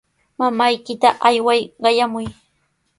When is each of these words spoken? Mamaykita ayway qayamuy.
Mamaykita 0.39 1.09
ayway 1.27 1.61
qayamuy. 1.81 2.25